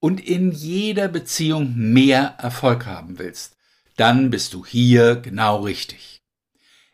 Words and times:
und 0.00 0.20
in 0.20 0.52
jeder 0.52 1.08
Beziehung 1.08 1.74
mehr 1.76 2.34
Erfolg 2.38 2.86
haben 2.86 3.18
willst, 3.18 3.56
dann 3.96 4.30
bist 4.30 4.54
du 4.54 4.64
hier 4.64 5.16
genau 5.16 5.62
richtig. 5.62 6.20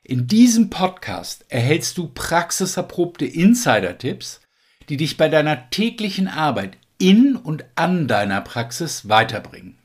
In 0.03 0.27
diesem 0.27 0.71
Podcast 0.71 1.45
erhältst 1.49 1.99
du 1.99 2.09
praxiserprobte 2.09 3.25
Insider-Tipps, 3.25 4.41
die 4.89 4.97
dich 4.97 5.17
bei 5.17 5.29
deiner 5.29 5.71
täglichen 5.71 6.29
Arbeit 6.29 6.77
in 6.99 7.37
und 7.37 7.65
an 7.77 8.09
deiner 8.09 8.41
Praxis 8.41 9.09
weiterbringen. 9.09 9.79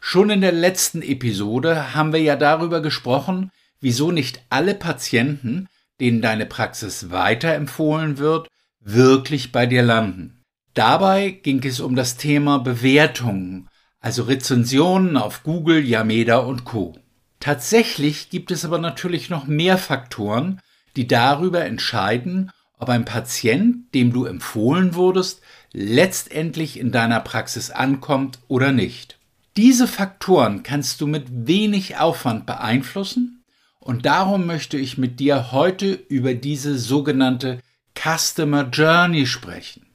Schon 0.00 0.30
in 0.30 0.40
der 0.40 0.52
letzten 0.52 1.02
Episode 1.02 1.94
haben 1.94 2.12
wir 2.12 2.20
ja 2.20 2.36
darüber 2.36 2.80
gesprochen, 2.80 3.50
wieso 3.80 4.10
nicht 4.10 4.42
alle 4.48 4.74
Patienten, 4.74 5.68
denen 6.00 6.22
deine 6.22 6.46
Praxis 6.46 7.10
weiterempfohlen 7.10 8.18
wird, 8.18 8.48
wirklich 8.80 9.52
bei 9.52 9.66
dir 9.66 9.82
landen. 9.82 10.37
Dabei 10.78 11.30
ging 11.30 11.60
es 11.64 11.80
um 11.80 11.96
das 11.96 12.18
Thema 12.18 12.60
Bewertungen, 12.60 13.68
also 13.98 14.22
Rezensionen 14.22 15.16
auf 15.16 15.42
Google, 15.42 15.84
Yameda 15.84 16.36
und 16.36 16.64
Co. 16.64 16.94
Tatsächlich 17.40 18.30
gibt 18.30 18.52
es 18.52 18.64
aber 18.64 18.78
natürlich 18.78 19.28
noch 19.28 19.48
mehr 19.48 19.76
Faktoren, 19.76 20.60
die 20.94 21.08
darüber 21.08 21.64
entscheiden, 21.64 22.52
ob 22.78 22.90
ein 22.90 23.04
Patient, 23.04 23.92
dem 23.92 24.12
du 24.12 24.24
empfohlen 24.24 24.94
wurdest, 24.94 25.40
letztendlich 25.72 26.78
in 26.78 26.92
deiner 26.92 27.18
Praxis 27.18 27.72
ankommt 27.72 28.38
oder 28.46 28.70
nicht. 28.70 29.18
Diese 29.56 29.88
Faktoren 29.88 30.62
kannst 30.62 31.00
du 31.00 31.08
mit 31.08 31.26
wenig 31.28 31.96
Aufwand 31.96 32.46
beeinflussen 32.46 33.42
und 33.80 34.06
darum 34.06 34.46
möchte 34.46 34.78
ich 34.78 34.96
mit 34.96 35.18
dir 35.18 35.50
heute 35.50 35.90
über 35.90 36.34
diese 36.34 36.78
sogenannte 36.78 37.58
Customer 37.96 38.62
Journey 38.70 39.26
sprechen 39.26 39.87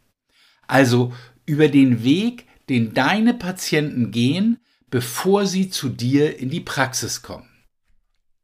also 0.74 1.14
über 1.46 1.68
den 1.68 2.04
Weg, 2.04 2.48
den 2.68 2.96
deine 2.96 3.36
Patienten 3.36 4.10
gehen, 4.10 4.58
bevor 4.90 5.46
sie 5.46 5.70
zu 5.70 5.88
dir 5.88 6.40
in 6.40 6.50
die 6.50 6.62
Praxis 6.62 7.22
kommen. 7.22 7.48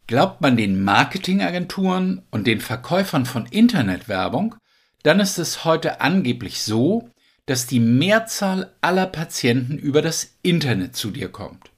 Glaubt 0.05 0.39
man 0.39 0.55
den 0.55 0.83
Marketingagenturen 0.83 2.21
und 2.29 2.45
den 2.45 2.61
Verkäufern 2.61 3.25
von 3.25 3.47
Internetwerbung, 3.47 4.55
dann 5.01 5.19
ist 5.19 5.39
es 5.39 5.65
heute 5.65 6.01
angeblich 6.01 6.61
so, 6.61 7.09
dass 7.47 7.65
die 7.65 7.79
Mehrzahl 7.79 8.75
aller 8.81 9.07
Patienten 9.07 9.79
über 9.79 10.03
das 10.03 10.35
Internet 10.43 10.95
zu 10.95 11.09
dir 11.09 11.29
kommt. 11.29 11.71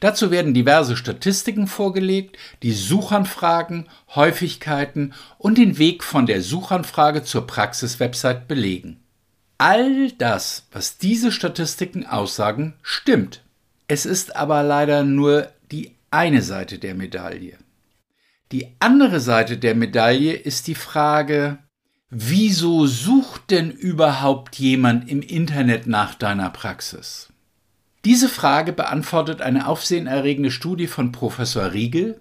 Dazu 0.00 0.30
werden 0.30 0.52
diverse 0.52 0.94
Statistiken 0.94 1.66
vorgelegt, 1.66 2.36
die 2.62 2.72
Suchanfragen, 2.72 3.88
Häufigkeiten 4.14 5.14
und 5.38 5.56
den 5.56 5.78
Weg 5.78 6.04
von 6.04 6.26
der 6.26 6.42
Suchanfrage 6.42 7.22
zur 7.22 7.46
Praxiswebsite 7.46 8.42
belegen. 8.46 9.00
All 9.58 10.10
das, 10.12 10.66
was 10.70 10.98
diese 10.98 11.32
Statistiken 11.32 12.04
aussagen, 12.04 12.74
stimmt. 12.82 13.42
Es 13.88 14.04
ist 14.04 14.36
aber 14.36 14.62
leider 14.62 15.02
nur 15.02 15.50
die 15.70 15.96
eine 16.10 16.42
Seite 16.42 16.78
der 16.78 16.94
Medaille. 16.94 17.56
Die 18.52 18.76
andere 18.80 19.18
Seite 19.20 19.56
der 19.56 19.74
Medaille 19.74 20.34
ist 20.34 20.66
die 20.66 20.74
Frage, 20.74 21.58
wieso 22.10 22.86
sucht 22.86 23.50
denn 23.50 23.70
überhaupt 23.70 24.56
jemand 24.56 25.08
im 25.08 25.22
Internet 25.22 25.86
nach 25.86 26.14
deiner 26.14 26.50
Praxis? 26.50 27.32
Diese 28.04 28.28
Frage 28.28 28.72
beantwortet 28.72 29.40
eine 29.40 29.66
aufsehenerregende 29.66 30.50
Studie 30.50 30.86
von 30.86 31.12
Professor 31.12 31.72
Riegel, 31.72 32.20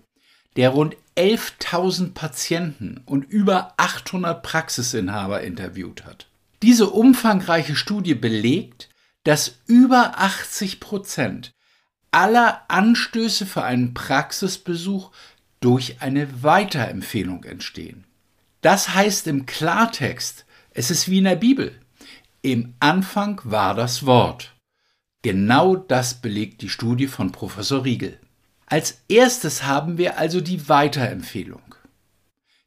der 0.55 0.69
rund 0.69 0.95
11.000 1.17 2.13
Patienten 2.13 3.01
und 3.05 3.23
über 3.25 3.73
800 3.77 4.41
Praxisinhaber 4.41 5.41
interviewt 5.41 6.05
hat. 6.05 6.27
Diese 6.65 6.89
umfangreiche 6.89 7.75
Studie 7.75 8.15
belegt, 8.15 8.89
dass 9.23 9.59
über 9.67 10.17
80 10.17 10.79
Prozent 10.79 11.51
aller 12.09 12.63
Anstöße 12.69 13.45
für 13.45 13.61
einen 13.61 13.93
Praxisbesuch 13.93 15.11
durch 15.59 16.01
eine 16.01 16.41
Weiterempfehlung 16.41 17.43
entstehen. 17.43 18.05
Das 18.61 18.95
heißt 18.95 19.27
im 19.27 19.45
Klartext, 19.45 20.47
es 20.71 20.89
ist 20.89 21.07
wie 21.07 21.19
in 21.19 21.25
der 21.25 21.35
Bibel. 21.35 21.79
Im 22.41 22.73
Anfang 22.79 23.39
war 23.43 23.75
das 23.75 24.07
Wort. 24.07 24.55
Genau 25.21 25.75
das 25.75 26.15
belegt 26.15 26.63
die 26.63 26.69
Studie 26.69 27.05
von 27.05 27.31
Professor 27.31 27.85
Riegel. 27.85 28.19
Als 28.65 29.03
erstes 29.07 29.65
haben 29.65 29.99
wir 29.99 30.17
also 30.17 30.41
die 30.41 30.67
Weiterempfehlung. 30.67 31.75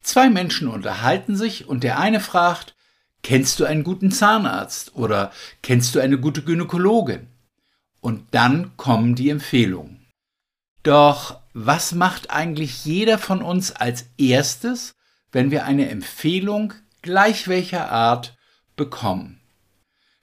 Zwei 0.02 0.30
Menschen 0.30 0.68
unterhalten 0.68 1.34
sich 1.34 1.66
und 1.66 1.82
der 1.82 1.98
eine 1.98 2.20
fragt, 2.20 2.76
Kennst 3.22 3.60
du 3.60 3.64
einen 3.64 3.84
guten 3.84 4.10
Zahnarzt 4.10 4.94
oder 4.94 5.32
kennst 5.62 5.94
du 5.94 6.00
eine 6.00 6.18
gute 6.18 6.42
Gynäkologin? 6.42 7.26
Und 8.00 8.24
dann 8.30 8.76
kommen 8.76 9.14
die 9.14 9.30
Empfehlungen. 9.30 10.06
Doch 10.82 11.40
was 11.52 11.92
macht 11.92 12.30
eigentlich 12.30 12.84
jeder 12.84 13.18
von 13.18 13.42
uns 13.42 13.72
als 13.72 14.06
erstes, 14.16 14.94
wenn 15.32 15.50
wir 15.50 15.64
eine 15.64 15.88
Empfehlung 15.90 16.72
gleich 17.02 17.48
welcher 17.48 17.90
Art 17.90 18.36
bekommen? 18.76 19.40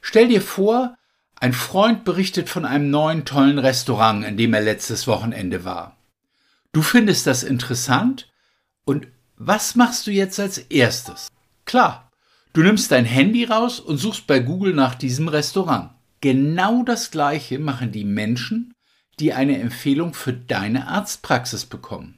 Stell 0.02 0.30
dir 0.30 0.42
vor, 0.42 0.98
ein 1.36 1.54
Freund 1.54 2.06
berichtet 2.06 2.50
von 2.50 2.66
einem 2.66 2.90
neuen 2.90 3.26
tollen 3.26 3.60
Restaurant, 3.60 4.24
in 4.26 4.38
dem 4.38 4.54
er 4.54 4.62
letztes 4.62 5.08
Wochenende 5.08 5.66
war. 5.66 5.98
Du 6.72 6.82
findest 6.82 7.28
das 7.28 7.44
interessant 7.44 8.32
und 8.86 9.08
was 9.36 9.76
machst 9.76 10.08
du 10.08 10.12
jetzt 10.12 10.40
als 10.40 10.58
erstes? 10.58 11.28
Klar, 11.66 12.05
Du 12.56 12.64
nimmst 12.64 12.90
dein 12.94 13.04
Handy 13.04 13.44
raus 13.44 13.82
und 13.82 13.98
suchst 13.98 14.28
bei 14.28 14.40
Google 14.40 14.74
nach 14.74 14.96
diesem 14.96 15.28
Restaurant. 15.28 15.90
Genau 16.22 16.84
das 16.84 17.12
gleiche 17.12 17.60
machen 17.60 17.92
die 17.92 18.06
Menschen, 18.06 18.74
die 19.20 19.34
eine 19.34 19.60
Empfehlung 19.60 20.14
für 20.14 20.32
deine 20.32 20.88
Arztpraxis 20.88 21.66
bekommen. 21.66 22.18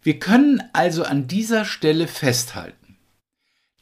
Wir 0.00 0.18
können 0.18 0.62
also 0.72 1.04
an 1.04 1.28
dieser 1.28 1.66
Stelle 1.66 2.08
festhalten, 2.08 2.96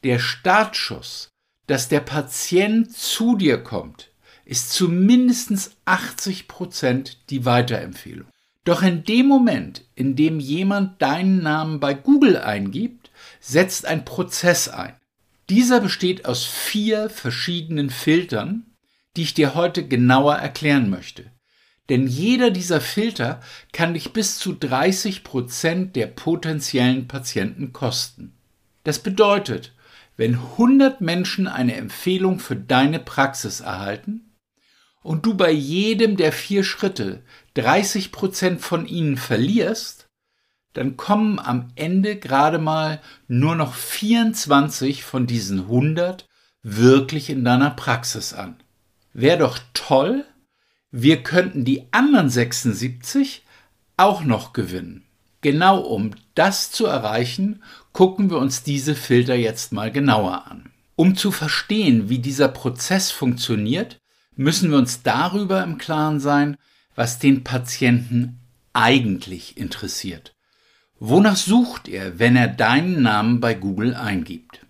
der 0.03 0.19
Startschuss, 0.19 1.29
dass 1.69 1.89
der 1.89 2.01
Patient 2.01 2.91
zu 2.91 3.37
dir 3.37 3.63
kommt, 3.63 4.11
ist 4.45 4.73
zu 4.73 4.89
mindestens 4.89 5.77
80 5.85 6.49
Prozent 6.49 7.31
die 7.31 7.45
Weiterempfehlung. 7.45 8.27
Doch 8.65 8.83
in 8.83 9.05
dem 9.05 9.27
Moment, 9.27 9.85
in 9.95 10.17
dem 10.17 10.41
jemand 10.41 11.01
deinen 11.01 11.45
Namen 11.45 11.79
bei 11.79 11.95
Google 11.95 12.39
eingibt, 12.39 13.13
setzt 13.39 13.87
ein 13.87 14.05
Prozess 14.05 14.69
ein. 14.69 14.97
Dieser 15.53 15.81
besteht 15.81 16.25
aus 16.25 16.47
vier 16.47 17.11
verschiedenen 17.11 17.91
Filtern, 17.91 18.75
die 19.19 19.23
ich 19.23 19.35
dir 19.35 19.55
heute 19.55 19.87
genauer 19.87 20.37
erklären 20.37 20.89
möchte. 20.89 21.31
Denn 21.91 22.07
jeder 22.07 22.51
dieser 22.51 22.81
Filter 22.81 23.39
kann 23.71 23.93
dich 23.93 24.15
bis 24.15 24.39
zu 24.39 24.55
30 24.55 25.25
Prozent 25.25 25.95
der 25.95 26.07
potenziellen 26.07 27.07
Patienten 27.07 27.75
kosten. 27.75 28.33
Das 28.85 29.01
bedeutet, 29.01 29.75
wenn 30.17 30.37
100 30.37 31.03
Menschen 31.03 31.47
eine 31.47 31.75
Empfehlung 31.75 32.39
für 32.39 32.57
deine 32.57 32.99
Praxis 32.99 33.61
erhalten 33.61 34.33
und 35.03 35.27
du 35.27 35.35
bei 35.35 35.51
jedem 35.51 36.17
der 36.17 36.33
vier 36.33 36.65
Schritte 36.65 37.25
30 37.53 38.11
Prozent 38.11 38.63
von 38.63 38.87
ihnen 38.87 39.19
verlierst, 39.19 40.02
dann 40.73 40.97
kommen 40.97 41.39
am 41.39 41.69
Ende 41.75 42.17
gerade 42.17 42.59
mal 42.59 43.01
nur 43.29 43.55
noch 43.55 43.75
24 43.75 45.05
von 45.05 45.27
diesen 45.27 45.61
100 45.61 46.29
wirklich 46.63 47.31
in 47.31 47.45
deiner 47.45 47.71
Praxis 47.71 48.33
an. 48.33 48.57
Wäre 49.13 49.39
doch 49.39 49.59
toll, 49.75 50.25
wir 50.91 51.23
könnten 51.23 51.65
die 51.65 51.87
anderen 51.93 52.31
76 52.31 53.45
auch 53.97 54.23
noch 54.25 54.53
gewinnen. 54.53 55.05
Genau 55.41 55.81
um 55.81 56.13
das 56.35 56.71
zu 56.71 56.87
erreichen, 56.87 57.63
gucken 57.93 58.31
wir 58.31 58.39
uns 58.39 58.63
diese 58.63 58.95
Filter 58.95 59.35
jetzt 59.35 59.73
mal 59.73 59.91
genauer 59.91 60.47
an. 60.47 60.71
Um 60.95 61.17
zu 61.17 61.33
verstehen, 61.33 62.09
wie 62.09 62.21
dieser 62.21 62.49
Prozess 62.49 63.11
funktioniert, 63.11 63.99
müssen 64.37 64.71
wir 64.71 64.79
uns 64.79 65.03
darüber 65.03 65.63
im 65.65 65.79
Klaren 65.79 66.21
sein, 66.21 66.57
was 66.95 67.19
den 67.19 67.43
Patienten 67.43 68.39
eigentlich 68.73 69.57
interessiert. 69.57 70.35
Wonach 71.05 71.35
sucht 71.35 71.89
er, 71.89 72.21
wenn 72.21 72.37
er 72.37 72.47
deinen 72.47 73.03
Namen 73.03 73.41
bei 73.41 73.55
Google 73.55 73.97
eingibt? 73.97 74.65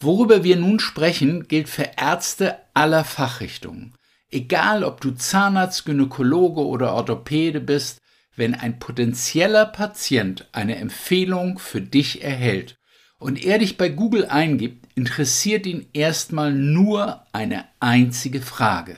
Worüber 0.00 0.42
wir 0.42 0.56
nun 0.56 0.80
sprechen, 0.80 1.46
gilt 1.46 1.68
für 1.68 1.90
Ärzte 1.98 2.56
aller 2.72 3.04
Fachrichtungen, 3.04 3.92
Egal, 4.30 4.82
ob 4.82 5.02
du 5.02 5.10
Zahnarzt, 5.10 5.84
Gynäkologe 5.84 6.66
oder 6.66 6.94
Orthopäde 6.94 7.60
bist, 7.60 7.98
wenn 8.34 8.54
ein 8.54 8.78
potenzieller 8.78 9.66
Patient 9.66 10.48
eine 10.52 10.76
Empfehlung 10.76 11.58
für 11.58 11.82
dich 11.82 12.24
erhält 12.24 12.78
und 13.18 13.44
er 13.44 13.58
dich 13.58 13.76
bei 13.76 13.90
Google 13.90 14.24
eingibt, 14.24 14.88
interessiert 14.94 15.66
ihn 15.66 15.86
erstmal 15.92 16.54
nur 16.54 17.26
eine 17.32 17.66
einzige 17.78 18.40
Frage. 18.40 18.96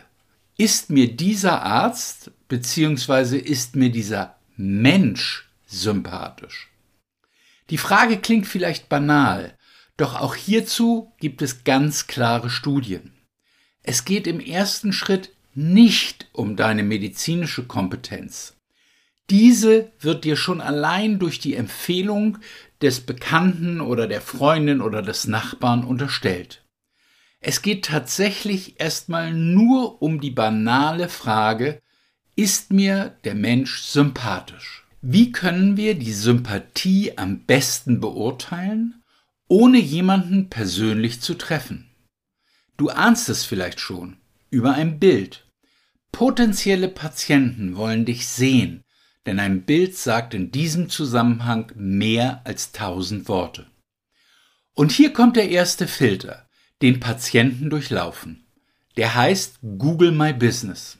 Ist 0.56 0.88
mir 0.88 1.17
dieser 1.17 1.62
Arzt 1.62 2.31
bzw. 2.47 3.38
ist 3.38 3.75
mir 3.75 3.91
dieser 3.91 4.37
Mensch 4.56 5.50
sympathisch? 5.67 6.71
Die 7.71 7.79
Frage 7.79 8.19
klingt 8.19 8.47
vielleicht 8.47 8.89
banal, 8.89 9.57
doch 9.97 10.21
auch 10.21 10.35
hierzu 10.35 11.13
gibt 11.19 11.43
es 11.43 11.65
ganz 11.65 12.07
klare 12.07 12.51
Studien. 12.51 13.13
Es 13.83 14.05
geht 14.05 14.27
im 14.27 14.41
ersten 14.41 14.93
Schritt 14.93 15.31
nicht 15.55 16.29
um 16.33 16.55
deine 16.55 16.83
medizinische 16.83 17.65
Kompetenz. 17.65 18.57
Diese 19.31 19.91
wird 19.99 20.25
dir 20.25 20.37
schon 20.37 20.61
allein 20.61 21.19
durch 21.19 21.41
die 21.41 21.55
Empfehlung 21.55 22.39
des 22.81 23.01
Bekannten 23.01 23.81
oder 23.81 24.07
der 24.07 24.21
Freundin 24.21 24.81
oder 24.81 25.03
des 25.03 25.27
Nachbarn 25.27 25.83
unterstellt. 25.83 26.65
Es 27.41 27.62
geht 27.62 27.87
tatsächlich 27.87 28.81
erstmal 28.81 29.33
nur 29.33 30.01
um 30.03 30.21
die 30.21 30.31
banale 30.31 31.09
Frage, 31.09 31.81
ist 32.37 32.73
mir 32.73 33.17
der 33.25 33.35
Mensch 33.35 33.81
sympathisch? 33.81 34.86
Wie 35.01 35.31
können 35.31 35.77
wir 35.77 35.95
die 35.95 36.13
Sympathie 36.13 37.17
am 37.17 37.45
besten 37.45 38.01
beurteilen, 38.01 39.03
ohne 39.49 39.79
jemanden 39.79 40.49
persönlich 40.49 41.21
zu 41.21 41.35
treffen? 41.35 41.91
Du 42.77 42.89
ahnst 42.89 43.29
es 43.29 43.45
vielleicht 43.45 43.81
schon 43.81 44.17
über 44.51 44.75
ein 44.75 44.99
Bild. 44.99 45.47
Potenzielle 46.13 46.89
Patienten 46.89 47.77
wollen 47.77 48.05
dich 48.05 48.27
sehen, 48.27 48.85
denn 49.27 49.39
ein 49.39 49.65
Bild 49.65 49.97
sagt 49.97 50.35
in 50.35 50.51
diesem 50.51 50.89
Zusammenhang 50.89 51.73
mehr 51.75 52.41
als 52.45 52.73
tausend 52.73 53.29
Worte. 53.29 53.67
Und 54.75 54.93
hier 54.93 55.13
kommt 55.13 55.37
der 55.37 55.51
erste 55.51 55.89
Filter, 55.89 56.49
den 56.83 57.01
Patienten 57.01 57.71
durchlaufen. 57.71 58.47
Der 58.97 59.15
heißt 59.15 59.59
Google 59.79 60.13
My 60.13 60.33
Business. 60.33 60.99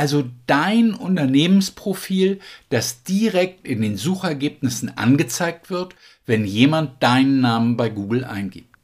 Also 0.00 0.24
dein 0.46 0.94
Unternehmensprofil, 0.94 2.40
das 2.70 3.02
direkt 3.02 3.66
in 3.66 3.82
den 3.82 3.98
Suchergebnissen 3.98 4.96
angezeigt 4.96 5.68
wird, 5.68 5.94
wenn 6.24 6.46
jemand 6.46 7.02
deinen 7.02 7.42
Namen 7.42 7.76
bei 7.76 7.90
Google 7.90 8.24
eingibt. 8.24 8.74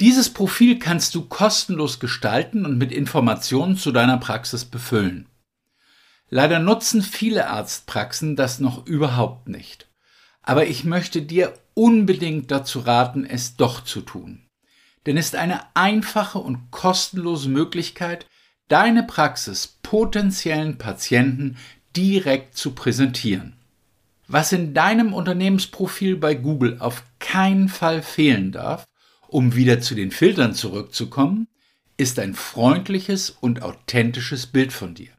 Dieses 0.00 0.30
Profil 0.30 0.78
kannst 0.78 1.14
du 1.14 1.26
kostenlos 1.26 2.00
gestalten 2.00 2.64
und 2.64 2.78
mit 2.78 2.90
Informationen 2.90 3.76
zu 3.76 3.92
deiner 3.92 4.16
Praxis 4.16 4.64
befüllen. 4.64 5.26
Leider 6.30 6.58
nutzen 6.58 7.02
viele 7.02 7.50
Arztpraxen 7.50 8.34
das 8.34 8.60
noch 8.60 8.86
überhaupt 8.86 9.50
nicht. 9.50 9.90
Aber 10.40 10.66
ich 10.66 10.84
möchte 10.84 11.20
dir 11.20 11.52
unbedingt 11.74 12.50
dazu 12.50 12.80
raten, 12.80 13.26
es 13.26 13.56
doch 13.56 13.84
zu 13.84 14.00
tun. 14.00 14.48
Denn 15.04 15.18
es 15.18 15.26
ist 15.26 15.36
eine 15.36 15.60
einfache 15.74 16.38
und 16.38 16.70
kostenlose 16.70 17.50
Möglichkeit, 17.50 18.24
deine 18.68 19.02
Praxis 19.02 19.73
potenziellen 19.94 20.76
Patienten 20.76 21.56
direkt 21.94 22.56
zu 22.56 22.72
präsentieren. 22.72 23.54
Was 24.26 24.50
in 24.50 24.74
deinem 24.74 25.14
Unternehmensprofil 25.14 26.16
bei 26.16 26.34
Google 26.34 26.78
auf 26.80 27.04
keinen 27.20 27.68
Fall 27.68 28.02
fehlen 28.02 28.50
darf, 28.50 28.88
um 29.28 29.54
wieder 29.54 29.80
zu 29.80 29.94
den 29.94 30.10
Filtern 30.10 30.52
zurückzukommen, 30.52 31.46
ist 31.96 32.18
ein 32.18 32.34
freundliches 32.34 33.30
und 33.30 33.62
authentisches 33.62 34.48
Bild 34.48 34.72
von 34.72 34.96
dir. 34.96 35.12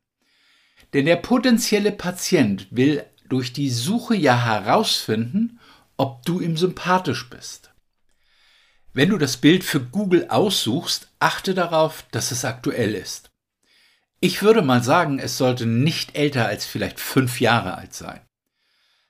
Denn 0.92 1.06
der 1.06 1.16
potenzielle 1.16 1.94
Patient 1.94 2.68
will 2.70 3.06
durch 3.30 3.54
die 3.54 3.70
Suche 3.70 4.18
ja 4.18 4.44
herausfinden, 4.44 5.62
ob 5.96 6.26
du 6.26 6.42
ihm 6.42 6.58
sympathisch 6.58 7.30
bist. 7.30 7.72
Wenn 8.92 9.08
du 9.08 9.18
das 9.18 9.38
Bild 9.38 9.64
für 9.64 9.80
Google 9.80 10.28
aussuchst, 10.28 11.08
achte 11.20 11.54
darauf, 11.54 12.04
dass 12.12 12.32
es 12.32 12.44
aktuell 12.44 12.94
ist. 12.94 13.32
Ich 14.26 14.42
würde 14.42 14.64
mal 14.64 14.82
sagen, 14.82 15.20
es 15.20 15.38
sollte 15.38 15.68
nicht 15.68 16.18
älter 16.18 16.48
als 16.48 16.66
vielleicht 16.66 17.00
fünf 17.00 17.40
Jahre 17.40 17.78
alt 17.78 17.94
sein. 17.94 18.22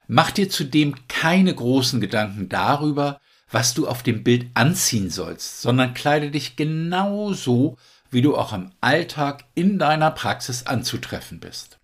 Mach 0.08 0.30
dir 0.30 0.50
zudem 0.50 1.08
keine 1.08 1.56
großen 1.56 2.02
Gedanken 2.02 2.50
darüber, 2.50 3.22
was 3.50 3.74
du 3.74 3.88
auf 3.88 4.04
dem 4.04 4.26
Bild 4.26 4.48
anziehen 4.56 5.10
sollst, 5.10 5.62
sondern 5.62 5.94
kleide 5.94 6.32
dich 6.32 6.58
genau 6.58 7.32
so, 7.32 7.78
wie 8.12 8.22
du 8.22 8.36
auch 8.36 8.52
im 8.52 8.72
Alltag 8.82 9.46
in 9.56 9.80
deiner 9.80 10.12
Praxis 10.12 10.64
anzutreffen 10.66 11.40
bist. 11.40 11.80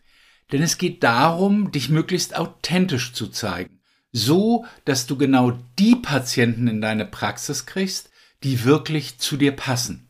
Denn 0.51 0.62
es 0.62 0.78
geht 0.78 1.01
darum, 1.01 1.72
dich 1.72 1.88
möglichst 1.88 2.36
authentisch 2.36 3.13
zu 3.13 3.30
zeigen, 3.30 3.80
so 4.12 4.66
dass 4.83 5.07
du 5.07 5.16
genau 5.16 5.57
die 5.80 5.95
Patienten 5.95 6.68
in 6.68 6.81
deine 6.81 7.06
Praxis 7.06 7.66
kriegst, 7.66 8.10
die 8.44 8.66
wirklich 8.66 9.19
zu 9.19 9.38
dir 9.38 9.54
passen. 9.54 10.10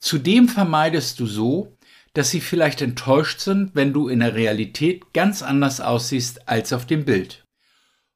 Zudem 0.00 0.48
vermeidest 0.48 1.20
du 1.20 1.26
so, 1.26 1.76
dass 2.14 2.30
sie 2.30 2.40
vielleicht 2.40 2.82
enttäuscht 2.82 3.40
sind, 3.40 3.74
wenn 3.74 3.92
du 3.92 4.08
in 4.08 4.20
der 4.20 4.34
Realität 4.34 5.12
ganz 5.12 5.42
anders 5.42 5.80
aussiehst 5.80 6.48
als 6.48 6.72
auf 6.72 6.86
dem 6.86 7.04
Bild. 7.04 7.44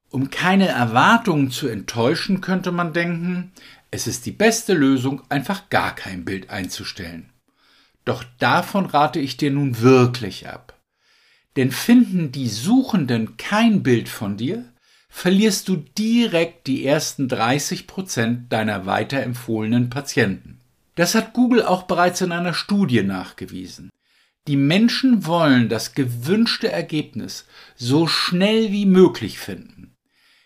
Um 0.09 0.29
keine 0.29 0.67
Erwartungen 0.67 1.51
zu 1.51 1.67
enttäuschen, 1.67 2.41
könnte 2.41 2.71
man 2.71 2.93
denken, 2.93 3.51
es 3.91 4.07
ist 4.07 4.25
die 4.25 4.31
beste 4.31 4.73
Lösung, 4.73 5.21
einfach 5.29 5.69
gar 5.69 5.95
kein 5.95 6.25
Bild 6.25 6.49
einzustellen. 6.49 7.31
Doch 8.03 8.23
davon 8.39 8.85
rate 8.85 9.19
ich 9.19 9.37
dir 9.37 9.51
nun 9.51 9.79
wirklich 9.79 10.47
ab. 10.47 10.79
Denn 11.55 11.71
finden 11.71 12.31
die 12.31 12.49
Suchenden 12.49 13.37
kein 13.37 13.81
Bild 13.81 14.09
von 14.09 14.37
dir, 14.37 14.73
verlierst 15.09 15.69
du 15.69 15.77
direkt 15.77 16.67
die 16.67 16.85
ersten 16.85 17.29
30 17.29 17.87
Prozent 17.87 18.51
deiner 18.51 18.85
weiterempfohlenen 18.85 19.89
Patienten. 19.89 20.59
Das 20.95 21.13
hat 21.13 21.33
Google 21.33 21.63
auch 21.63 21.83
bereits 21.83 22.21
in 22.21 22.31
einer 22.31 22.53
Studie 22.53 23.03
nachgewiesen. 23.03 23.89
Die 24.47 24.57
Menschen 24.57 25.25
wollen 25.25 25.69
das 25.69 25.93
gewünschte 25.93 26.71
Ergebnis 26.71 27.45
so 27.75 28.07
schnell 28.07 28.71
wie 28.71 28.85
möglich 28.85 29.39
finden. 29.39 29.95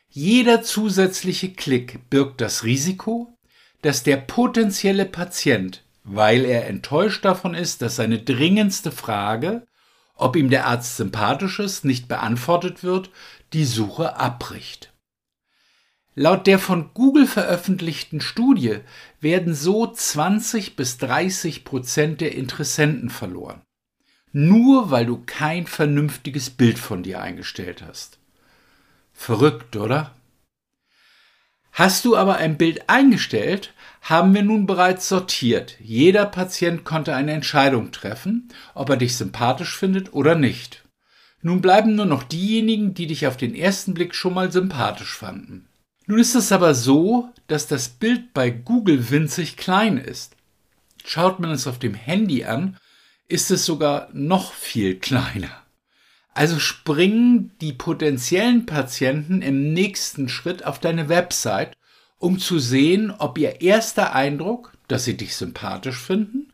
Jeder 0.10 0.64
zusätzliche 0.64 1.54
Klick 1.54 2.10
birgt 2.10 2.42
das 2.42 2.64
Risiko, 2.64 3.38
dass 3.82 4.04
der 4.04 4.18
potenzielle 4.18 5.06
Patient, 5.06 5.84
weil 6.04 6.46
er 6.46 6.68
enttäuscht 6.68 7.24
davon 7.26 7.54
ist, 7.54 7.82
dass 7.82 7.98
seine 7.98 8.20
dringendste 8.20 8.92
Frage, 8.92 9.68
ob 10.16 10.36
ihm 10.36 10.50
der 10.50 10.66
Arzt 10.66 10.98
sympathisch 10.98 11.60
ist, 11.60 11.86
nicht 11.86 12.08
beantwortet 12.08 12.84
wird, 12.84 13.12
die 13.54 13.66
Suche 13.66 14.18
abbricht. 14.18 14.92
Laut 16.16 16.48
der 16.48 16.60
von 16.60 16.90
Google 16.94 17.28
veröffentlichten 17.28 18.20
Studie 18.20 18.80
werden 19.22 19.54
so 19.54 19.88
20 19.88 20.76
bis 20.76 20.98
30 20.98 21.64
Prozent 21.64 22.20
der 22.22 22.36
Interessenten 22.36 23.10
verloren. 23.10 23.62
Nur 24.32 24.92
weil 24.92 25.06
du 25.06 25.24
kein 25.26 25.66
vernünftiges 25.66 26.50
Bild 26.50 26.78
von 26.78 27.04
dir 27.04 27.22
eingestellt 27.22 27.84
hast. 27.88 28.20
Verrückt, 29.14 29.76
oder? 29.76 30.14
Hast 31.72 32.06
du 32.06 32.18
aber 32.18 32.38
ein 32.38 32.58
Bild 32.58 32.90
eingestellt, 32.90 33.74
haben 34.02 34.34
wir 34.34 34.44
nun 34.44 34.66
bereits 34.66 35.08
sortiert. 35.08 35.78
Jeder 35.80 36.26
Patient 36.26 36.84
konnte 36.84 37.16
eine 37.16 37.32
Entscheidung 37.32 37.92
treffen, 37.92 38.50
ob 38.74 38.90
er 38.90 38.98
dich 38.98 39.16
sympathisch 39.16 39.78
findet 39.78 40.14
oder 40.14 40.36
nicht. 40.36 40.84
Nun 41.42 41.62
bleiben 41.62 41.96
nur 41.96 42.06
noch 42.06 42.24
diejenigen, 42.24 42.94
die 42.94 43.08
dich 43.08 43.28
auf 43.28 43.38
den 43.38 43.56
ersten 43.56 43.94
Blick 43.94 44.14
schon 44.14 44.34
mal 44.34 44.52
sympathisch 44.52 45.16
fanden. 45.16 45.69
Nun 46.10 46.18
ist 46.18 46.34
es 46.34 46.52
aber 46.52 46.74
so, 46.74 47.30
dass 47.46 47.68
das 47.68 47.88
Bild 47.88 48.34
bei 48.34 48.50
Google 48.50 49.12
winzig 49.12 49.58
klein 49.58 50.00
ist. 50.00 50.36
Schaut 51.06 51.40
man 51.40 51.52
es 51.52 51.68
auf 51.68 51.78
dem 51.78 51.94
Handy 51.94 52.46
an, 52.46 52.78
ist 53.28 53.52
es 53.52 53.64
sogar 53.64 54.10
noch 54.12 54.54
viel 54.54 54.98
kleiner. 54.98 55.52
Also 56.34 56.58
springen 56.58 57.52
die 57.62 57.74
potenziellen 57.74 58.66
Patienten 58.66 59.44
im 59.44 59.72
nächsten 59.74 60.30
Schritt 60.30 60.66
auf 60.66 60.80
deine 60.80 61.10
Website, 61.10 61.78
um 62.18 62.40
zu 62.40 62.58
sehen, 62.58 63.12
ob 63.12 63.38
ihr 63.38 63.62
erster 63.62 64.16
Eindruck, 64.16 64.74
dass 64.88 65.06
sie 65.06 65.16
dich 65.16 65.36
sympathisch 65.36 66.00
finden, 66.00 66.52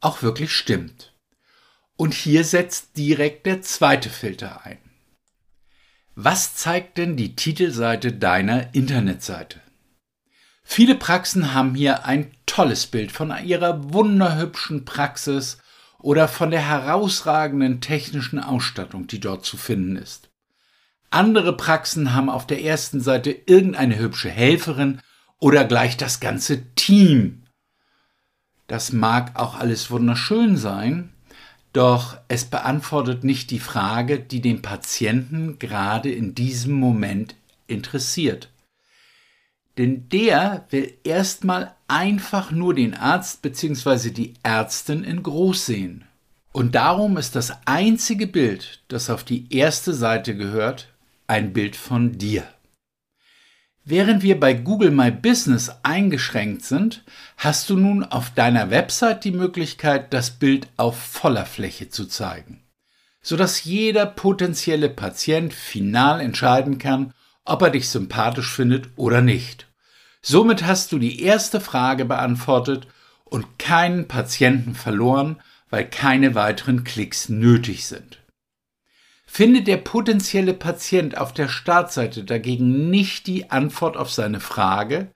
auch 0.00 0.22
wirklich 0.22 0.52
stimmt. 0.52 1.12
Und 1.96 2.12
hier 2.12 2.42
setzt 2.42 2.96
direkt 2.96 3.46
der 3.46 3.62
zweite 3.62 4.10
Filter 4.10 4.66
ein. 4.66 4.78
Was 6.18 6.54
zeigt 6.54 6.96
denn 6.96 7.18
die 7.18 7.36
Titelseite 7.36 8.10
deiner 8.10 8.74
Internetseite? 8.74 9.60
Viele 10.62 10.94
Praxen 10.94 11.52
haben 11.52 11.74
hier 11.74 12.06
ein 12.06 12.32
tolles 12.46 12.86
Bild 12.86 13.12
von 13.12 13.34
ihrer 13.44 13.92
wunderhübschen 13.92 14.86
Praxis 14.86 15.58
oder 15.98 16.26
von 16.26 16.50
der 16.50 16.66
herausragenden 16.66 17.82
technischen 17.82 18.38
Ausstattung, 18.38 19.06
die 19.06 19.20
dort 19.20 19.44
zu 19.44 19.58
finden 19.58 19.96
ist. 19.96 20.30
Andere 21.10 21.54
Praxen 21.54 22.14
haben 22.14 22.30
auf 22.30 22.46
der 22.46 22.64
ersten 22.64 23.02
Seite 23.02 23.30
irgendeine 23.30 23.98
hübsche 23.98 24.30
Helferin 24.30 25.02
oder 25.38 25.66
gleich 25.66 25.98
das 25.98 26.18
ganze 26.20 26.72
Team. 26.76 27.44
Das 28.68 28.90
mag 28.90 29.38
auch 29.38 29.54
alles 29.54 29.90
wunderschön 29.90 30.56
sein, 30.56 31.12
Doch 31.76 32.16
es 32.28 32.46
beantwortet 32.46 33.22
nicht 33.22 33.50
die 33.50 33.58
Frage, 33.58 34.18
die 34.18 34.40
den 34.40 34.62
Patienten 34.62 35.58
gerade 35.58 36.10
in 36.10 36.34
diesem 36.34 36.72
Moment 36.72 37.34
interessiert. 37.66 38.48
Denn 39.76 40.08
der 40.08 40.64
will 40.70 40.94
erstmal 41.04 41.74
einfach 41.86 42.50
nur 42.50 42.72
den 42.72 42.94
Arzt 42.94 43.42
bzw. 43.42 44.08
die 44.08 44.32
Ärztin 44.42 45.04
in 45.04 45.22
groß 45.22 45.66
sehen. 45.66 46.06
Und 46.50 46.74
darum 46.74 47.18
ist 47.18 47.36
das 47.36 47.52
einzige 47.66 48.26
Bild, 48.26 48.82
das 48.88 49.10
auf 49.10 49.22
die 49.22 49.54
erste 49.54 49.92
Seite 49.92 50.34
gehört, 50.34 50.88
ein 51.26 51.52
Bild 51.52 51.76
von 51.76 52.16
dir. 52.16 52.44
Während 53.88 54.24
wir 54.24 54.40
bei 54.40 54.52
Google 54.52 54.90
My 54.90 55.12
Business 55.12 55.70
eingeschränkt 55.84 56.64
sind, 56.64 57.04
hast 57.36 57.70
du 57.70 57.76
nun 57.76 58.02
auf 58.02 58.30
deiner 58.30 58.68
Website 58.70 59.22
die 59.22 59.30
Möglichkeit, 59.30 60.12
das 60.12 60.30
Bild 60.32 60.66
auf 60.76 61.00
voller 61.00 61.46
Fläche 61.46 61.88
zu 61.88 62.06
zeigen, 62.06 62.64
sodass 63.22 63.62
jeder 63.62 64.04
potenzielle 64.04 64.88
Patient 64.88 65.54
final 65.54 66.20
entscheiden 66.20 66.78
kann, 66.78 67.14
ob 67.44 67.62
er 67.62 67.70
dich 67.70 67.88
sympathisch 67.88 68.52
findet 68.52 68.88
oder 68.96 69.20
nicht. 69.20 69.68
Somit 70.20 70.64
hast 70.64 70.90
du 70.90 70.98
die 70.98 71.22
erste 71.22 71.60
Frage 71.60 72.06
beantwortet 72.06 72.88
und 73.24 73.60
keinen 73.60 74.08
Patienten 74.08 74.74
verloren, 74.74 75.36
weil 75.70 75.88
keine 75.88 76.34
weiteren 76.34 76.82
Klicks 76.82 77.28
nötig 77.28 77.86
sind. 77.86 78.18
Findet 79.36 79.66
der 79.66 79.76
potenzielle 79.76 80.54
Patient 80.54 81.18
auf 81.18 81.34
der 81.34 81.48
Startseite 81.48 82.24
dagegen 82.24 82.88
nicht 82.88 83.26
die 83.26 83.50
Antwort 83.50 83.98
auf 83.98 84.10
seine 84.10 84.40
Frage, 84.40 85.12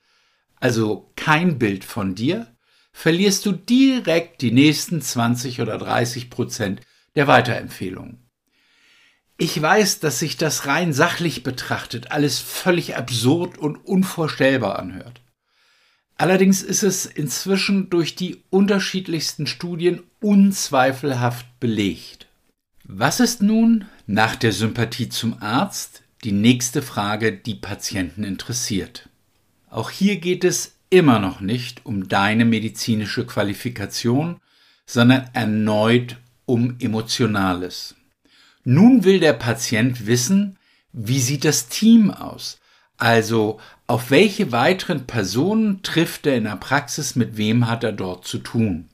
also 0.57 1.11
kein 1.17 1.59
Bild 1.59 1.87
von 1.87 2.15
dir, 2.15 2.55
verlierst 2.93 3.47
du 3.47 3.53
direkt 3.53 4.43
die 4.43 4.53
nächsten 4.53 5.00
20 5.00 5.62
oder 5.62 5.79
30 5.79 6.29
Prozent 6.29 6.83
der 7.15 7.29
Weiterempfehlungen. 7.29 8.29
Ich 9.39 9.62
weiß, 9.62 10.00
dass 10.00 10.19
sich 10.19 10.37
das 10.37 10.67
rein 10.67 10.93
sachlich 10.93 11.43
betrachtet 11.43 12.12
alles 12.12 12.41
völlig 12.41 12.97
absurd 12.97 13.57
und 13.57 13.77
unvorstellbar 13.77 14.79
anhört. 14.79 15.23
Allerdings 16.19 16.61
ist 16.61 16.83
es 16.83 17.07
inzwischen 17.07 17.89
durch 17.89 18.17
die 18.17 18.45
unterschiedlichsten 18.50 19.47
Studien 19.47 20.03
unzweifelhaft 20.21 21.59
belegt. 21.59 22.30
Was 22.92 23.20
ist 23.20 23.40
nun 23.40 23.85
nach 24.09 24.35
der 24.35 24.50
Sympathie 24.50 25.09
zum 25.09 25.40
Arzt 25.40 26.02
die 26.25 26.32
nächste 26.32 26.82
Frage, 26.82 27.30
die 27.30 27.54
Patienten 27.54 28.25
interessiert? 28.25 29.09
Auch 29.70 29.90
hier 29.90 30.16
geht 30.16 30.42
es 30.42 30.75
immer 30.90 31.20
noch 31.20 31.40
nicht 31.40 31.87
um 31.87 32.09
deine 32.09 32.44
medizinische 32.44 33.25
Qualifikation, 33.25 34.40
sondern 34.87 35.30
erneut 35.35 36.16
um 36.47 36.75
Emotionales. 36.80 37.94
Nun 38.64 39.04
will 39.04 39.20
der 39.20 39.35
Patient 39.35 40.09
wissen, 40.09 40.59
wie 40.92 41.20
sieht 41.20 41.44
das 41.44 41.68
Team 41.68 42.11
aus? 42.11 42.59
Also 42.97 43.61
auf 43.87 44.11
welche 44.11 44.50
weiteren 44.50 45.06
Personen 45.06 45.85
trifft 45.85 46.26
er 46.26 46.37
in 46.37 46.42
der 46.42 46.56
Praxis, 46.56 47.14
mit 47.14 47.37
wem 47.37 47.68
hat 47.68 47.85
er 47.85 47.92
dort 47.92 48.26
zu 48.26 48.38
tun? 48.38 48.88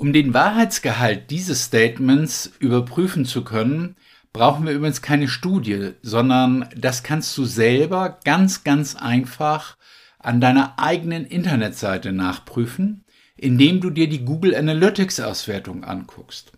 Um 0.00 0.14
den 0.14 0.32
Wahrheitsgehalt 0.32 1.30
dieses 1.30 1.64
Statements 1.64 2.52
überprüfen 2.58 3.26
zu 3.26 3.44
können, 3.44 3.96
brauchen 4.32 4.64
wir 4.64 4.72
übrigens 4.72 5.02
keine 5.02 5.28
Studie, 5.28 5.90
sondern 6.00 6.66
das 6.74 7.02
kannst 7.02 7.36
du 7.36 7.44
selber 7.44 8.18
ganz, 8.24 8.64
ganz 8.64 8.96
einfach 8.96 9.76
an 10.18 10.40
deiner 10.40 10.78
eigenen 10.78 11.26
Internetseite 11.26 12.12
nachprüfen, 12.12 13.04
indem 13.36 13.82
du 13.82 13.90
dir 13.90 14.08
die 14.08 14.24
Google 14.24 14.54
Analytics 14.54 15.20
Auswertung 15.20 15.84
anguckst. 15.84 16.52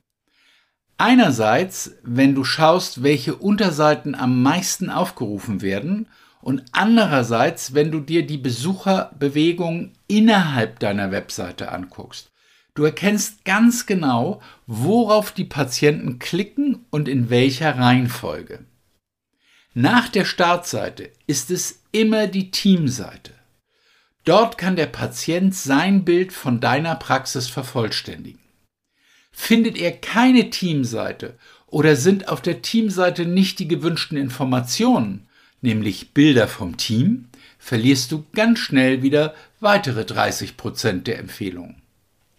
Einerseits, 0.96 1.96
wenn 2.04 2.36
du 2.36 2.44
schaust, 2.44 3.02
welche 3.02 3.34
Unterseiten 3.34 4.14
am 4.14 4.40
meisten 4.40 4.88
aufgerufen 4.88 5.62
werden 5.62 6.06
und 6.42 6.62
andererseits, 6.70 7.74
wenn 7.74 7.90
du 7.90 7.98
dir 7.98 8.24
die 8.24 8.38
Besucherbewegung 8.38 9.94
innerhalb 10.06 10.78
deiner 10.78 11.10
Webseite 11.10 11.72
anguckst. 11.72 12.31
Du 12.74 12.84
erkennst 12.84 13.44
ganz 13.44 13.84
genau, 13.84 14.40
worauf 14.66 15.32
die 15.32 15.44
Patienten 15.44 16.18
klicken 16.18 16.86
und 16.90 17.06
in 17.06 17.28
welcher 17.28 17.76
Reihenfolge. 17.76 18.64
Nach 19.74 20.08
der 20.08 20.24
Startseite 20.24 21.10
ist 21.26 21.50
es 21.50 21.82
immer 21.92 22.26
die 22.26 22.50
Teamseite. 22.50 23.32
Dort 24.24 24.56
kann 24.56 24.76
der 24.76 24.86
Patient 24.86 25.54
sein 25.54 26.04
Bild 26.04 26.32
von 26.32 26.60
deiner 26.60 26.94
Praxis 26.94 27.48
vervollständigen. 27.48 28.40
Findet 29.32 29.76
er 29.76 29.92
keine 29.92 30.50
Teamseite 30.50 31.38
oder 31.66 31.96
sind 31.96 32.28
auf 32.28 32.40
der 32.40 32.62
Teamseite 32.62 33.26
nicht 33.26 33.58
die 33.58 33.68
gewünschten 33.68 34.16
Informationen, 34.16 35.26
nämlich 35.60 36.12
Bilder 36.12 36.48
vom 36.48 36.76
Team, 36.76 37.28
verlierst 37.58 38.12
du 38.12 38.24
ganz 38.32 38.58
schnell 38.58 39.02
wieder 39.02 39.34
weitere 39.60 40.04
30 40.04 40.56
Prozent 40.56 41.06
der 41.06 41.18
Empfehlungen. 41.18 41.81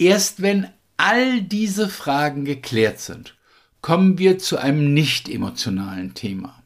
Erst 0.04 0.42
wenn 0.42 0.68
all 0.98 1.42
diese 1.42 1.88
Fragen 1.88 2.44
geklärt 2.44 3.00
sind, 3.00 3.38
kommen 3.80 4.18
wir 4.18 4.38
zu 4.38 4.58
einem 4.58 4.94
nicht 4.94 5.30
emotionalen 5.30 6.14
Thema. 6.14 6.62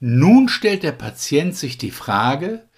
Nun 0.00 0.48
stellt 0.48 0.82
der 0.82 0.90
Patient 0.90 1.54
sich 1.54 1.78
die 1.78 1.92
Frage, 1.92 2.68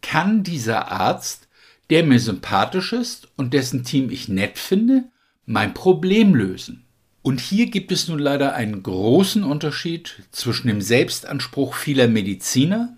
kann 0.00 0.42
dieser 0.42 0.90
Arzt, 0.90 1.48
der 1.90 2.02
mir 2.02 2.18
sympathisch 2.18 2.94
ist 2.94 3.28
und 3.36 3.52
dessen 3.52 3.84
Team 3.84 4.08
ich 4.08 4.26
nett 4.26 4.56
finde, 4.56 5.10
mein 5.44 5.74
Problem 5.74 6.34
lösen? 6.34 6.86
Und 7.20 7.38
hier 7.38 7.66
gibt 7.66 7.92
es 7.92 8.08
nun 8.08 8.20
leider 8.20 8.54
einen 8.54 8.82
großen 8.82 9.44
Unterschied 9.44 10.22
zwischen 10.30 10.68
dem 10.68 10.80
Selbstanspruch 10.80 11.74
vieler 11.74 12.08
Mediziner 12.08 12.96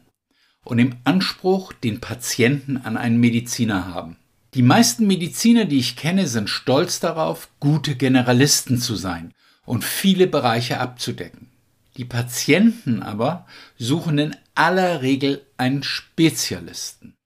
und 0.62 0.76
dem 0.76 0.94
Anspruch, 1.02 1.72
den 1.72 2.00
Patienten 2.00 2.76
an 2.76 2.96
einen 2.96 3.18
Mediziner 3.18 3.92
haben. 3.92 4.18
Die 4.54 4.62
meisten 4.62 5.08
Mediziner, 5.08 5.64
die 5.64 5.78
ich 5.78 5.96
kenne, 5.96 6.28
sind 6.28 6.48
stolz 6.48 7.00
darauf, 7.00 7.48
gute 7.58 7.96
Generalisten 7.96 8.78
zu 8.78 8.94
sein 8.94 9.34
und 9.66 9.84
viele 9.84 10.28
Bereiche 10.28 10.78
abzudecken. 10.78 11.50
Die 11.96 12.04
Patienten 12.04 13.02
aber 13.02 13.46
suchen 13.78 14.18
in 14.18 14.36
aller 14.54 15.02
Regel 15.02 15.44
einen 15.56 15.82
Spezialisten. 15.82 17.16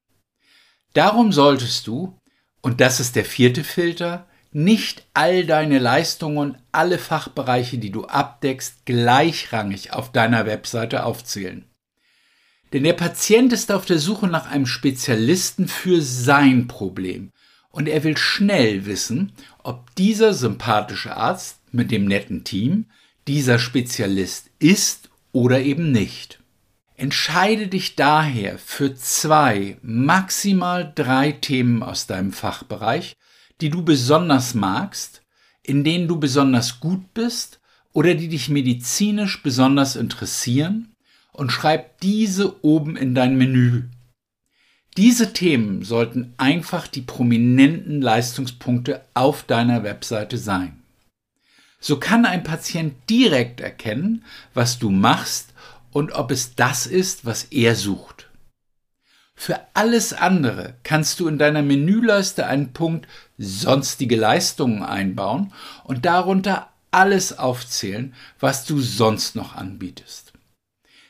Darum 0.95 1.33
solltest 1.33 1.87
du, 1.87 2.19
und 2.63 2.81
das 2.81 2.99
ist 2.99 3.15
der 3.15 3.27
vierte 3.27 3.63
Filter, 3.63 4.27
nicht 4.51 5.05
all 5.13 5.45
deine 5.45 5.79
Leistungen 5.79 6.39
und 6.39 6.59
alle 6.73 6.99
Fachbereiche, 6.99 7.77
die 7.77 7.91
du 7.91 8.07
abdeckst, 8.07 8.87
gleichrangig 8.87 9.93
auf 9.93 10.13
deiner 10.13 10.47
Webseite 10.47 11.05
aufzählen. 11.05 11.68
Denn 12.73 12.85
der 12.85 12.93
Patient 12.93 13.53
ist 13.53 13.73
auf 13.73 13.87
der 13.87 13.99
Suche 13.99 14.27
nach 14.27 14.51
einem 14.51 14.67
Spezialisten 14.67 15.69
für 15.69 16.03
sein 16.03 16.67
Problem. 16.67 17.31
Und 17.71 17.89
er 17.89 18.05
will 18.05 18.17
schnell 18.17 18.87
wissen, 18.87 19.33
ob 19.63 19.95
dieser 19.97 20.35
sympathische 20.35 21.17
Arzt 21.17 21.61
mit 21.73 21.91
dem 21.91 22.05
netten 22.07 22.45
Team 22.45 22.87
dieser 23.27 23.59
Spezialist 23.59 24.51
ist 24.59 25.11
oder 25.33 25.61
eben 25.61 25.93
nicht. 25.93 26.41
Entscheide 26.97 27.69
dich 27.69 27.95
daher 27.95 28.59
für 28.59 28.95
zwei, 28.95 29.79
maximal 29.83 30.91
drei 30.95 31.33
Themen 31.33 31.83
aus 31.83 32.07
deinem 32.07 32.33
Fachbereich, 32.33 33.17
die 33.61 33.71
du 33.71 33.85
besonders 33.85 34.55
magst, 34.55 35.23
in 35.63 35.85
denen 35.85 36.09
du 36.09 36.19
besonders 36.19 36.81
gut 36.81 37.15
bist 37.15 37.61
oder 37.93 38.15
die 38.15 38.29
dich 38.29 38.49
medizinisch 38.49 39.43
besonders 39.43 39.95
interessieren 39.97 40.95
und 41.33 41.53
schreib 41.53 42.01
diese 42.01 42.65
oben 42.65 42.97
in 42.97 43.15
dein 43.15 43.37
Menü. 43.37 43.85
Diese 44.97 45.33
Themen 45.33 45.85
sollten 45.85 46.35
einfach 46.39 46.89
die 46.89 47.03
prominenten 47.03 48.03
Leistungspunkte 48.03 49.03
auf 49.15 49.45
deiner 49.45 49.85
Webseite 49.85 50.39
sein. 50.39 50.83
So 51.81 52.01
kann 52.01 52.27
ein 52.27 52.43
Patient 52.43 52.95
direkt 53.09 53.61
erkennen, 53.61 54.25
was 54.55 54.81
du 54.81 54.91
machst 54.91 55.55
und 55.93 56.13
ob 56.13 56.33
es 56.33 56.57
das 56.57 56.87
ist, 56.87 57.25
was 57.25 57.45
er 57.45 57.77
sucht. 57.77 58.29
Für 59.37 59.61
alles 59.75 60.13
andere 60.13 60.75
kannst 60.83 61.21
du 61.21 61.29
in 61.29 61.39
deiner 61.39 61.63
Menüleiste 61.63 62.47
einen 62.47 62.73
Punkt 62.73 63.07
Sonstige 63.39 64.17
Leistungen 64.17 64.83
einbauen 64.83 65.53
und 65.85 66.05
darunter 66.05 66.71
alles 66.91 67.39
aufzählen, 67.39 68.15
was 68.41 68.65
du 68.65 68.81
sonst 68.81 69.37
noch 69.37 69.55
anbietest. 69.55 70.33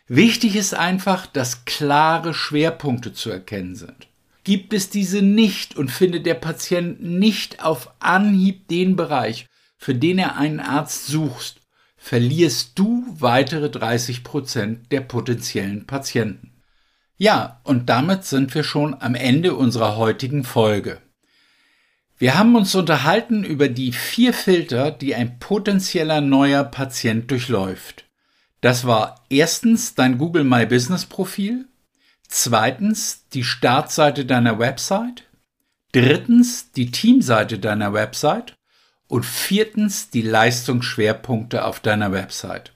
Wichtig 0.08 0.56
ist 0.56 0.74
einfach, 0.74 1.26
dass 1.26 1.66
klare 1.66 2.32
Schwerpunkte 2.32 3.12
zu 3.12 3.30
erkennen 3.30 3.76
sind. 3.76 4.08
Gibt 4.42 4.72
es 4.72 4.88
diese 4.88 5.20
nicht 5.20 5.76
und 5.76 5.90
findet 5.90 6.24
der 6.24 6.34
Patient 6.34 7.02
nicht 7.02 7.62
auf 7.62 7.92
Anhieb 8.00 8.66
den 8.68 8.96
Bereich, 8.96 9.46
für 9.76 9.94
den 9.94 10.18
er 10.18 10.36
einen 10.36 10.60
Arzt 10.60 11.06
suchst, 11.06 11.60
verlierst 11.98 12.78
du 12.78 13.04
weitere 13.18 13.68
30 13.68 14.24
Prozent 14.24 14.90
der 14.92 15.02
potenziellen 15.02 15.86
Patienten. 15.86 16.52
Ja, 17.18 17.60
und 17.64 17.90
damit 17.90 18.24
sind 18.24 18.54
wir 18.54 18.64
schon 18.64 18.94
am 18.98 19.14
Ende 19.14 19.54
unserer 19.54 19.96
heutigen 19.96 20.44
Folge. 20.44 21.02
Wir 22.16 22.38
haben 22.38 22.56
uns 22.56 22.74
unterhalten 22.74 23.44
über 23.44 23.68
die 23.68 23.92
vier 23.92 24.32
Filter, 24.32 24.90
die 24.90 25.14
ein 25.14 25.38
potenzieller 25.38 26.20
neuer 26.20 26.64
Patient 26.64 27.30
durchläuft. 27.30 28.07
Das 28.60 28.86
war 28.86 29.24
erstens 29.30 29.94
dein 29.94 30.18
Google 30.18 30.44
My 30.44 30.66
Business 30.66 31.06
Profil, 31.06 31.66
zweitens 32.26 33.28
die 33.32 33.44
Startseite 33.44 34.24
deiner 34.24 34.58
Website, 34.58 35.24
drittens 35.92 36.72
die 36.72 36.90
Teamseite 36.90 37.58
deiner 37.58 37.92
Website 37.92 38.56
und 39.06 39.24
viertens 39.24 40.10
die 40.10 40.22
Leistungsschwerpunkte 40.22 41.64
auf 41.64 41.80
deiner 41.80 42.12
Website. 42.12 42.72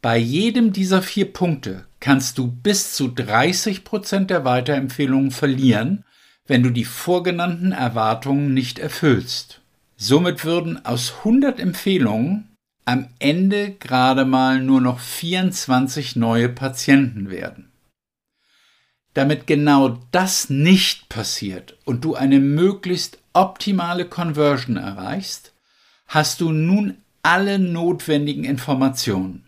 Bei 0.00 0.16
jedem 0.16 0.72
dieser 0.72 1.02
vier 1.02 1.32
Punkte 1.32 1.84
kannst 1.98 2.38
du 2.38 2.46
bis 2.46 2.94
zu 2.94 3.08
30 3.08 3.82
Prozent 3.82 4.30
der 4.30 4.44
Weiterempfehlungen 4.44 5.32
verlieren, 5.32 6.04
wenn 6.46 6.62
du 6.62 6.70
die 6.70 6.84
vorgenannten 6.84 7.72
Erwartungen 7.72 8.54
nicht 8.54 8.78
erfüllst. 8.78 9.60
Somit 9.96 10.44
würden 10.44 10.84
aus 10.86 11.12
100 11.18 11.58
Empfehlungen 11.58 12.47
am 12.88 13.10
Ende 13.18 13.72
gerade 13.72 14.24
mal 14.24 14.62
nur 14.62 14.80
noch 14.80 14.98
24 14.98 16.16
neue 16.16 16.48
Patienten 16.48 17.28
werden. 17.28 17.70
Damit 19.12 19.46
genau 19.46 19.98
das 20.10 20.48
nicht 20.48 21.10
passiert 21.10 21.76
und 21.84 22.02
du 22.02 22.14
eine 22.14 22.40
möglichst 22.40 23.18
optimale 23.34 24.06
Conversion 24.06 24.78
erreichst, 24.78 25.52
hast 26.06 26.40
du 26.40 26.50
nun 26.50 26.96
alle 27.22 27.58
notwendigen 27.58 28.44
Informationen. 28.44 29.44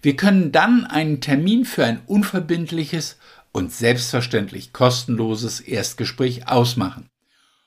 Wir 0.00 0.16
können 0.16 0.52
dann 0.52 0.86
einen 0.86 1.20
Termin 1.20 1.64
für 1.64 1.84
ein 1.84 2.00
unverbindliches 2.06 3.18
und 3.52 3.72
selbstverständlich 3.72 4.72
kostenloses 4.72 5.60
Erstgespräch 5.60 6.48
ausmachen 6.48 7.08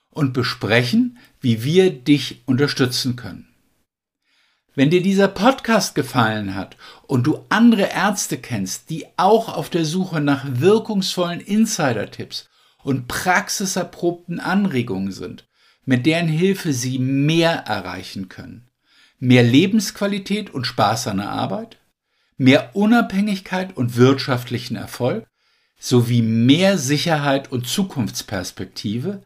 und 0.10 0.34
besprechen, 0.34 1.18
wie 1.42 1.64
wir 1.64 1.92
dich 1.92 2.42
unterstützen 2.46 3.16
können. 3.16 3.55
Wenn 4.76 4.90
dir 4.90 5.02
dieser 5.02 5.30
Podcast 5.30 5.96
gefallen 5.96 6.54
hat 6.54 6.76
und 7.08 7.26
du 7.26 7.46
andere 7.48 7.94
Ärzte 7.94 8.38
kennst, 8.38 8.90
die 8.90 9.06
auch 9.16 9.48
auf 9.48 9.70
der 9.70 9.86
Suche 9.86 10.20
nach 10.20 10.44
wirkungsvollen 10.48 11.40
Insider-Tipps 11.40 12.50
und 12.84 13.08
praxiserprobten 13.08 14.42
Anregungen 14.42 15.14
sind, 15.14 15.48
mit 15.86 16.06
deren 16.06 16.28
Hilfe 16.28 16.74
sie 16.74 17.00
mehr 17.00 17.52
erreichen 17.52 18.28
können, 18.28 18.68
mehr 19.18 19.44
Lebensqualität 19.44 20.54
und 20.54 20.68
Spaß 20.68 21.08
an 21.08 21.18
der 21.18 21.30
Arbeit, 21.30 21.78
mehr 22.36 22.76
Unabhängigkeit 22.76 23.78
und 23.78 23.96
wirtschaftlichen 23.96 24.76
Erfolg 24.76 25.26
sowie 25.80 26.22
mehr 26.22 26.78
Sicherheit 26.78 27.50
und 27.50 27.66
Zukunftsperspektive, 27.66 29.22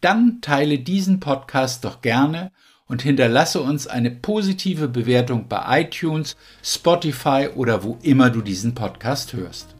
dann 0.00 0.40
teile 0.40 0.80
diesen 0.80 1.20
Podcast 1.20 1.84
doch 1.84 2.02
gerne 2.02 2.50
und 2.88 3.02
hinterlasse 3.02 3.60
uns 3.60 3.86
eine 3.86 4.10
positive 4.10 4.88
Bewertung 4.88 5.46
bei 5.48 5.82
iTunes, 5.82 6.36
Spotify 6.62 7.48
oder 7.54 7.84
wo 7.84 7.98
immer 8.02 8.30
du 8.30 8.40
diesen 8.40 8.74
Podcast 8.74 9.34
hörst. 9.34 9.74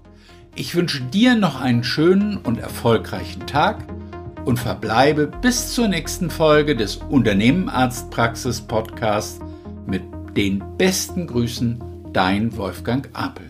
Ich 0.55 0.75
wünsche 0.75 1.03
dir 1.03 1.35
noch 1.35 1.61
einen 1.61 1.85
schönen 1.85 2.37
und 2.37 2.59
erfolgreichen 2.59 3.47
Tag 3.47 3.85
und 4.45 4.59
verbleibe 4.59 5.27
bis 5.27 5.73
zur 5.73 5.89
nächsten 5.89 6.31
Folge 6.31 6.77
des 6.77 6.97
Unternehmen 6.97 7.69
Arztpraxis 7.69 8.61
Podcasts 8.61 9.41
mit 9.87 10.03
den 10.37 10.63
besten 10.77 11.27
Grüßen, 11.27 11.83
dein 12.13 12.57
Wolfgang 12.57 13.09
Apel. 13.13 13.48